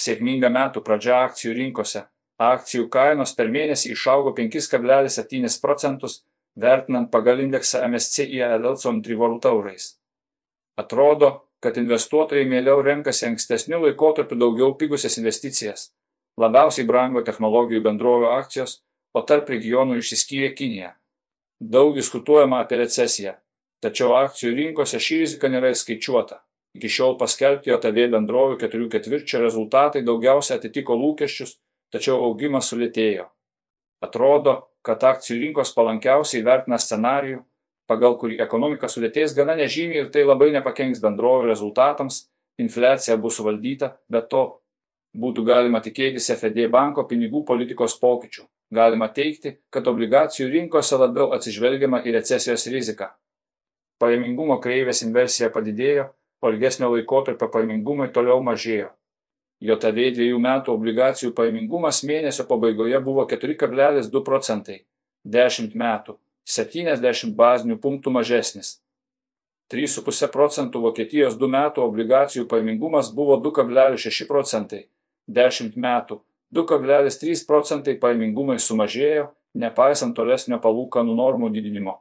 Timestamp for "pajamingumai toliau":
57.52-58.40